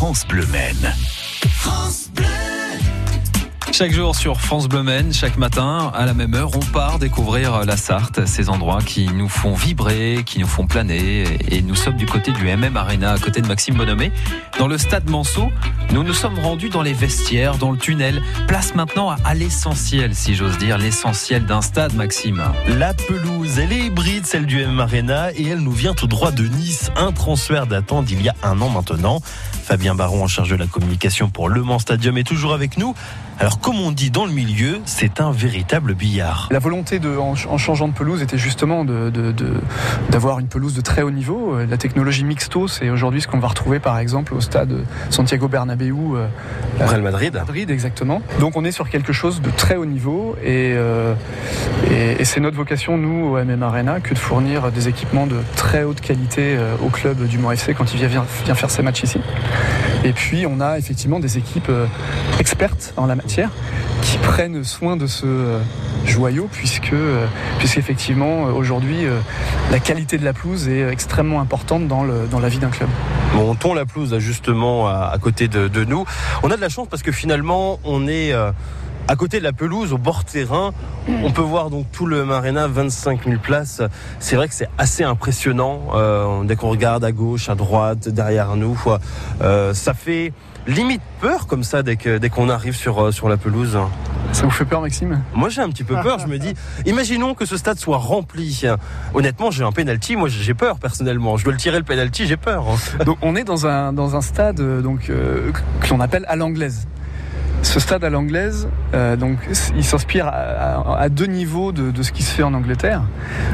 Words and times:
France 0.00 0.24
Bleu 0.28 0.46
Maine. 0.52 0.94
France 1.50 2.08
Bleu. 2.14 2.24
Chaque 3.72 3.90
jour 3.90 4.14
sur 4.14 4.40
France 4.40 4.68
Bleu 4.68 4.84
Maine, 4.84 5.12
chaque 5.12 5.36
matin, 5.36 5.90
à 5.92 6.06
la 6.06 6.14
même 6.14 6.34
heure, 6.34 6.52
on 6.54 6.60
part 6.60 7.00
découvrir 7.00 7.64
la 7.64 7.76
Sarthe, 7.76 8.24
ces 8.24 8.48
endroits 8.48 8.78
qui 8.80 9.08
nous 9.08 9.28
font 9.28 9.54
vibrer, 9.54 10.22
qui 10.24 10.38
nous 10.38 10.46
font 10.46 10.68
planer. 10.68 11.24
Et 11.50 11.62
nous 11.62 11.74
sommes 11.74 11.96
du 11.96 12.06
côté 12.06 12.30
du 12.30 12.44
MM 12.44 12.76
Arena, 12.76 13.10
à 13.10 13.18
côté 13.18 13.40
de 13.40 13.48
Maxime 13.48 13.74
Bonhomé. 13.74 14.12
Dans 14.60 14.68
le 14.68 14.78
stade 14.78 15.10
Manceau, 15.10 15.50
nous 15.92 16.04
nous 16.04 16.14
sommes 16.14 16.38
rendus 16.38 16.68
dans 16.68 16.82
les 16.82 16.92
vestiaires, 16.92 17.58
dans 17.58 17.72
le 17.72 17.78
tunnel. 17.78 18.22
Place 18.46 18.76
maintenant 18.76 19.10
à, 19.24 19.34
l'essentiel, 19.34 20.14
si 20.14 20.36
j'ose 20.36 20.58
dire, 20.58 20.78
l'essentiel 20.78 21.44
d'un 21.44 21.60
stade, 21.60 21.94
Maxime. 21.94 22.44
La 22.68 22.94
pelouse, 22.94 23.58
elle 23.58 23.72
est 23.72 23.86
hybride, 23.86 24.26
celle 24.26 24.46
du 24.46 24.64
MM 24.64 24.78
Arena, 24.78 25.32
et 25.32 25.48
elle 25.48 25.60
nous 25.60 25.72
vient 25.72 25.94
tout 25.94 26.06
droit 26.06 26.30
de 26.30 26.44
Nice. 26.44 26.92
Un 26.94 27.10
transfert 27.10 27.66
datant 27.66 28.04
d'il 28.04 28.22
y 28.22 28.28
a 28.28 28.34
un 28.44 28.60
an 28.60 28.68
maintenant. 28.68 29.20
Fabien 29.68 29.94
Baron 29.94 30.24
en 30.24 30.28
charge 30.28 30.48
de 30.48 30.56
la 30.56 30.66
communication 30.66 31.28
pour 31.28 31.50
Le 31.50 31.62
Mans 31.62 31.78
Stadium 31.78 32.16
est 32.16 32.26
toujours 32.26 32.54
avec 32.54 32.78
nous. 32.78 32.94
Alors, 33.38 33.60
comme 33.60 33.78
on 33.78 33.92
dit 33.92 34.10
dans 34.10 34.24
le 34.24 34.32
milieu, 34.32 34.80
c'est 34.86 35.20
un 35.20 35.30
véritable 35.30 35.94
billard. 35.94 36.48
La 36.50 36.58
volonté, 36.58 36.98
de, 36.98 37.16
en, 37.18 37.34
changeant 37.36 37.86
de 37.86 37.92
pelouse, 37.92 38.20
était 38.20 38.38
justement 38.38 38.84
d'avoir 38.84 40.36
de, 40.36 40.40
de, 40.40 40.40
une 40.40 40.48
pelouse 40.48 40.74
de 40.74 40.80
très 40.80 41.02
haut 41.02 41.10
niveau. 41.10 41.54
Euh, 41.54 41.66
la 41.66 41.76
technologie 41.76 42.24
mixto, 42.24 42.66
c'est 42.66 42.90
aujourd'hui 42.90 43.20
ce 43.20 43.28
qu'on 43.28 43.38
va 43.38 43.48
retrouver, 43.48 43.78
par 43.78 43.98
exemple, 43.98 44.34
au 44.34 44.40
stade 44.40 44.72
Santiago 45.10 45.46
Bernabéu. 45.46 46.16
Euh, 46.16 46.26
Real 46.80 47.02
Madrid. 47.02 47.34
Madrid, 47.34 47.70
exactement. 47.70 48.22
Donc, 48.40 48.56
on 48.56 48.64
est 48.64 48.72
sur 48.72 48.88
quelque 48.88 49.12
chose 49.12 49.40
de 49.40 49.50
très 49.50 49.76
haut 49.76 49.86
niveau 49.86 50.34
et, 50.42 50.72
euh, 50.74 51.14
et, 51.90 52.24
c'est 52.24 52.40
notre 52.40 52.56
vocation, 52.56 52.96
nous, 52.98 53.26
au 53.26 53.44
MM 53.44 53.62
Arena, 53.62 54.00
que 54.00 54.14
de 54.14 54.18
fournir 54.18 54.72
des 54.72 54.88
équipements 54.88 55.26
de 55.26 55.36
très 55.54 55.84
haute 55.84 56.00
qualité 56.00 56.58
au 56.82 56.88
club 56.88 57.24
du 57.26 57.38
Mont 57.38 57.52
FC 57.52 57.74
quand 57.74 57.94
il 57.94 58.04
vient, 58.04 58.24
vient 58.44 58.54
faire 58.54 58.70
ses 58.70 58.82
matchs 58.82 59.04
ici. 59.04 59.20
Et 60.04 60.12
puis, 60.12 60.46
on 60.46 60.60
a 60.60 60.78
effectivement 60.78 61.20
des 61.20 61.38
équipes 61.38 61.70
expertes 62.38 62.92
en 62.96 63.06
la 63.06 63.16
matière 63.16 63.50
qui 64.02 64.18
prennent 64.18 64.64
soin 64.64 64.96
de 64.96 65.06
ce 65.06 65.26
euh, 65.26 65.58
joyau 66.04 66.48
puisque 66.50 66.92
euh, 66.92 67.26
puisqu'effectivement 67.58 68.46
euh, 68.46 68.52
aujourd'hui 68.52 69.06
la 69.70 69.78
qualité 69.80 70.18
de 70.18 70.24
la 70.24 70.32
pelouse 70.32 70.68
est 70.68 70.88
extrêmement 70.88 71.40
importante 71.40 71.88
dans, 71.88 72.04
le, 72.04 72.26
dans 72.30 72.40
la 72.40 72.48
vie 72.48 72.58
d'un 72.58 72.70
club. 72.70 72.88
Bon, 73.34 73.50
on 73.50 73.54
tond 73.54 73.74
la 73.74 73.84
pelouse 73.84 74.16
justement 74.18 74.88
à, 74.88 75.14
côté 75.20 75.48
de, 75.48 75.84
nous. 75.84 76.04
On 76.42 76.50
a 76.50 76.56
de 76.56 76.60
la 76.60 76.68
chance 76.68 76.88
parce 76.88 77.02
que 77.02 77.12
finalement 77.12 77.78
on 77.84 78.08
est 78.08 78.32
à 79.08 79.16
côté 79.16 79.38
de 79.38 79.44
la 79.44 79.52
pelouse, 79.52 79.92
au 79.92 79.98
bord 79.98 80.24
terrain, 80.24 80.72
on 81.24 81.30
peut 81.30 81.42
voir 81.42 81.70
donc 81.70 81.86
tout 81.90 82.06
le 82.06 82.24
Marina, 82.24 82.68
25 82.68 83.24
000 83.24 83.40
places. 83.40 83.82
C'est 84.20 84.36
vrai 84.36 84.48
que 84.48 84.54
c'est 84.54 84.68
assez 84.78 85.02
impressionnant 85.02 85.92
dès 86.44 86.56
qu'on 86.56 86.68
regarde 86.70 87.04
à 87.04 87.12
gauche, 87.12 87.48
à 87.48 87.54
droite, 87.54 88.08
derrière 88.08 88.54
nous. 88.56 88.78
ça 89.72 89.94
fait 89.94 90.32
limite 90.68 91.00
peur 91.20 91.46
comme 91.46 91.64
ça 91.64 91.82
dès 91.82 91.96
qu'on 91.96 92.18
dès 92.18 92.28
qu'on 92.28 92.48
arrive 92.50 92.76
sur, 92.76 93.06
euh, 93.06 93.10
sur 93.10 93.28
la 93.28 93.36
pelouse 93.36 93.78
ça 94.32 94.44
vous 94.44 94.50
fait 94.50 94.66
peur, 94.66 94.82
Maxime? 94.82 95.22
Moi, 95.34 95.48
j'ai 95.48 95.62
un 95.62 95.70
petit 95.70 95.84
peu 95.84 95.94
peur. 95.94 96.18
Je 96.18 96.26
me 96.26 96.38
dis, 96.38 96.52
imaginons 96.84 97.34
que 97.34 97.46
ce 97.46 97.56
stade 97.56 97.78
soit 97.78 97.96
rempli. 97.96 98.62
Honnêtement, 99.14 99.50
j'ai 99.50 99.64
un 99.64 99.72
penalty. 99.72 100.16
Moi, 100.16 100.28
j'ai 100.28 100.52
peur 100.52 100.78
personnellement. 100.78 101.38
Je 101.38 101.44
dois 101.44 101.54
le 101.54 101.58
tirer 101.58 101.78
le 101.78 101.84
penalty. 101.84 102.26
J'ai 102.26 102.36
peur. 102.36 102.66
Donc, 103.06 103.16
on 103.22 103.34
est 103.36 103.44
dans 103.44 103.66
un 103.66 103.94
dans 103.94 104.16
un 104.16 104.20
stade 104.20 104.60
euh, 104.60 104.82
donc 104.82 105.08
euh, 105.08 105.50
que 105.80 105.88
l'on 105.88 106.00
appelle 106.00 106.26
à 106.28 106.36
l'anglaise. 106.36 106.86
Ce 107.62 107.80
stade 107.80 108.04
à 108.04 108.10
l'anglaise, 108.10 108.68
donc, 109.18 109.38
il 109.76 109.84
s'inspire 109.84 110.26
à, 110.28 111.08
deux 111.08 111.26
niveaux 111.26 111.72
de, 111.72 112.02
ce 112.02 112.12
qui 112.12 112.22
se 112.22 112.32
fait 112.32 112.42
en 112.42 112.54
Angleterre. 112.54 113.02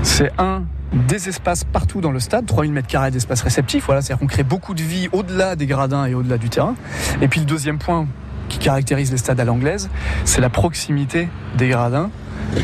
C'est 0.02 0.30
un 0.38 0.62
des 0.94 1.28
espaces 1.28 1.64
partout 1.64 2.00
dans 2.00 2.12
le 2.12 2.20
stade, 2.20 2.46
3000 2.46 2.72
m2 2.72 3.10
d'espace 3.10 3.42
réceptif. 3.42 3.86
Voilà, 3.86 4.00
c'est-à-dire 4.00 4.20
qu'on 4.20 4.26
crée 4.26 4.44
beaucoup 4.44 4.74
de 4.74 4.82
vie 4.82 5.08
au-delà 5.12 5.56
des 5.56 5.66
gradins 5.66 6.06
et 6.06 6.14
au-delà 6.14 6.38
du 6.38 6.48
terrain. 6.48 6.74
Et 7.20 7.28
puis 7.28 7.40
le 7.40 7.46
deuxième 7.46 7.78
point 7.78 8.06
qui 8.48 8.58
caractérise 8.58 9.10
les 9.10 9.16
stades 9.16 9.40
à 9.40 9.44
l'anglaise, 9.44 9.90
c'est 10.24 10.40
la 10.40 10.50
proximité 10.50 11.28
des 11.56 11.68
gradins 11.68 12.10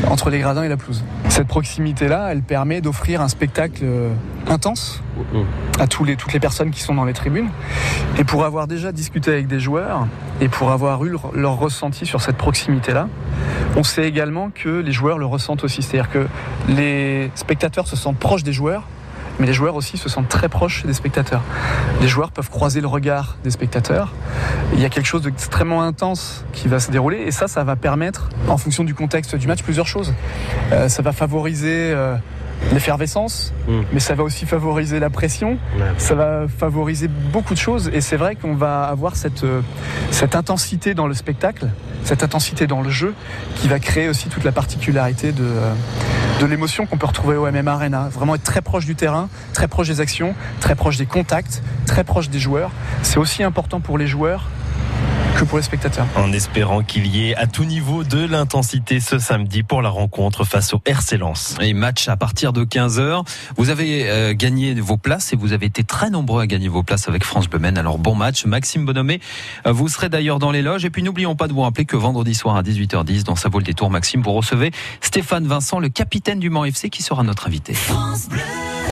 entre 0.09 0.29
les 0.29 0.39
gradins 0.39 0.63
et 0.63 0.69
la 0.69 0.77
pelouse. 0.77 1.03
Cette 1.29 1.47
proximité-là, 1.47 2.29
elle 2.31 2.41
permet 2.41 2.81
d'offrir 2.81 3.21
un 3.21 3.27
spectacle 3.27 3.83
euh, 3.83 4.13
intense 4.47 5.01
à 5.79 5.87
toutes 5.87 6.33
les 6.33 6.39
personnes 6.39 6.71
qui 6.71 6.81
sont 6.81 6.95
dans 6.95 7.05
les 7.05 7.13
tribunes. 7.13 7.49
Et 8.17 8.23
pour 8.23 8.43
avoir 8.45 8.67
déjà 8.67 8.91
discuté 8.91 9.31
avec 9.31 9.47
des 9.47 9.59
joueurs 9.59 10.07
et 10.39 10.49
pour 10.49 10.71
avoir 10.71 11.03
eu 11.05 11.15
leur 11.33 11.57
ressenti 11.57 12.05
sur 12.05 12.21
cette 12.21 12.37
proximité-là, 12.37 13.07
on 13.75 13.83
sait 13.83 14.03
également 14.03 14.49
que 14.53 14.69
les 14.69 14.91
joueurs 14.91 15.17
le 15.17 15.25
ressentent 15.25 15.63
aussi. 15.63 15.81
C'est-à-dire 15.81 16.11
que 16.11 16.27
les 16.67 17.31
spectateurs 17.35 17.87
se 17.87 17.95
sentent 17.95 18.17
proches 18.17 18.43
des 18.43 18.53
joueurs 18.53 18.83
mais 19.41 19.47
les 19.47 19.53
joueurs 19.53 19.75
aussi 19.75 19.97
se 19.97 20.07
sentent 20.07 20.29
très 20.29 20.49
proches 20.49 20.85
des 20.85 20.93
spectateurs. 20.93 21.41
Les 21.99 22.07
joueurs 22.07 22.31
peuvent 22.31 22.51
croiser 22.51 22.79
le 22.79 22.85
regard 22.85 23.37
des 23.43 23.49
spectateurs. 23.49 24.13
Il 24.73 24.79
y 24.79 24.85
a 24.85 24.89
quelque 24.89 25.07
chose 25.07 25.23
d'extrêmement 25.23 25.81
intense 25.81 26.45
qui 26.53 26.67
va 26.67 26.79
se 26.79 26.91
dérouler 26.91 27.23
et 27.25 27.31
ça, 27.31 27.47
ça 27.47 27.63
va 27.63 27.75
permettre, 27.75 28.29
en 28.47 28.57
fonction 28.57 28.83
du 28.83 28.93
contexte 28.93 29.35
du 29.35 29.47
match, 29.47 29.63
plusieurs 29.63 29.87
choses. 29.87 30.13
Euh, 30.71 30.89
ça 30.89 31.01
va 31.01 31.11
favoriser 31.11 31.91
euh, 31.91 32.15
l'effervescence, 32.71 33.51
mm. 33.67 33.81
mais 33.93 33.99
ça 33.99 34.13
va 34.13 34.21
aussi 34.21 34.45
favoriser 34.45 34.99
la 34.99 35.09
pression, 35.09 35.57
ça 35.97 36.13
va 36.13 36.45
favoriser 36.47 37.07
beaucoup 37.07 37.55
de 37.55 37.59
choses. 37.59 37.89
Et 37.93 38.01
c'est 38.01 38.17
vrai 38.17 38.35
qu'on 38.35 38.53
va 38.53 38.83
avoir 38.83 39.15
cette, 39.15 39.43
euh, 39.43 39.61
cette 40.11 40.35
intensité 40.35 40.93
dans 40.93 41.07
le 41.07 41.15
spectacle, 41.15 41.67
cette 42.03 42.21
intensité 42.21 42.67
dans 42.67 42.83
le 42.83 42.91
jeu, 42.91 43.15
qui 43.55 43.67
va 43.67 43.79
créer 43.79 44.07
aussi 44.07 44.29
toute 44.29 44.43
la 44.43 44.51
particularité 44.51 45.31
de, 45.31 45.47
de 46.41 46.47
l'émotion 46.47 46.87
qu'on 46.87 46.97
peut 46.97 47.05
retrouver 47.05 47.35
au 47.35 47.45
MM 47.45 47.67
Arena. 47.67 48.09
Vraiment 48.11 48.33
être 48.33 48.43
très 48.43 48.61
proche 48.61 48.85
du 48.85 48.95
terrain, 48.95 49.29
très 49.53 49.67
proche 49.67 49.87
des 49.89 50.01
actions, 50.01 50.33
très 50.59 50.73
proche 50.73 50.97
des 50.97 51.05
contacts, 51.05 51.61
très 51.85 52.03
proche 52.03 52.29
des 52.29 52.39
joueurs. 52.39 52.71
C'est 53.03 53.19
aussi 53.19 53.43
important 53.43 53.79
pour 53.79 53.99
les 53.99 54.07
joueurs 54.07 54.47
que 55.41 55.45
pour 55.45 55.57
les 55.57 55.63
spectateurs. 55.63 56.05
En 56.15 56.31
espérant 56.33 56.83
qu'il 56.83 57.07
y 57.07 57.29
ait 57.29 57.35
à 57.35 57.47
tout 57.47 57.63
niveau 57.63 58.03
de 58.03 58.23
l'intensité 58.23 58.99
ce 58.99 59.17
samedi 59.17 59.63
pour 59.63 59.81
la 59.81 59.89
rencontre 59.89 60.43
face 60.43 60.71
au 60.75 60.81
RC 60.85 61.17
Lens. 61.17 61.55
Et 61.61 61.73
match 61.73 62.07
à 62.07 62.15
partir 62.15 62.53
de 62.53 62.63
15h. 62.63 63.25
Vous 63.57 63.69
avez 63.71 64.07
euh, 64.07 64.35
gagné 64.35 64.75
vos 64.75 64.97
places 64.97 65.33
et 65.33 65.35
vous 65.35 65.51
avez 65.51 65.65
été 65.65 65.83
très 65.83 66.11
nombreux 66.11 66.43
à 66.43 66.47
gagner 66.47 66.67
vos 66.67 66.83
places 66.83 67.07
avec 67.07 67.23
France 67.23 67.49
Bleu 67.49 67.59
Alors 67.75 67.97
bon 67.97 68.13
match. 68.13 68.45
Maxime 68.45 68.85
Bonhomé, 68.85 69.19
euh, 69.65 69.71
vous 69.71 69.89
serez 69.89 70.09
d'ailleurs 70.09 70.37
dans 70.37 70.51
les 70.51 70.61
loges. 70.61 70.85
Et 70.85 70.91
puis 70.91 71.01
n'oublions 71.01 71.35
pas 71.35 71.47
de 71.47 71.53
vous 71.53 71.61
rappeler 71.61 71.85
que 71.85 71.95
vendredi 71.95 72.35
soir 72.35 72.55
à 72.55 72.61
18h10 72.61 73.23
dans 73.23 73.35
sa 73.35 73.49
vaut 73.49 73.57
le 73.57 73.65
détour, 73.65 73.89
Maxime, 73.89 74.21
vous 74.21 74.33
recevez 74.33 74.71
Stéphane 75.01 75.47
Vincent, 75.47 75.79
le 75.79 75.89
capitaine 75.89 76.39
du 76.39 76.51
Mans 76.51 76.65
FC 76.65 76.91
qui 76.91 77.01
sera 77.01 77.23
notre 77.23 77.47
invité. 77.47 77.73
France 77.73 78.29
Bleu. 78.29 78.41